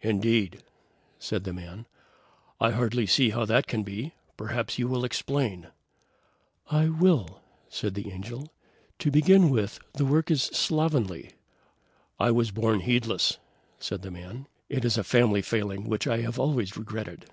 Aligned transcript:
"Indeed!" 0.00 0.62
said 1.18 1.44
the 1.44 1.52
man. 1.52 1.84
"I 2.58 2.70
hardly 2.70 3.04
see 3.04 3.28
how 3.28 3.44
that 3.44 3.66
can 3.66 3.82
be. 3.82 4.14
Perhaps 4.38 4.78
you 4.78 4.88
will 4.88 5.04
explain." 5.04 5.66
"I 6.70 6.88
will!" 6.88 7.42
said 7.68 7.92
the 7.92 8.10
Angel. 8.10 8.50
"To 9.00 9.10
begin 9.10 9.50
with, 9.50 9.78
the 9.92 10.06
work 10.06 10.30
is 10.30 10.44
slovenly." 10.44 11.32
"I 12.18 12.30
was 12.30 12.50
born 12.50 12.80
heedless," 12.80 13.36
said 13.78 14.00
the 14.00 14.10
man. 14.10 14.46
"It 14.70 14.86
is 14.86 14.96
a 14.96 15.04
family 15.04 15.42
failing 15.42 15.84
which 15.86 16.06
I 16.06 16.20
have 16.22 16.38
always 16.38 16.74
regretted." 16.78 17.26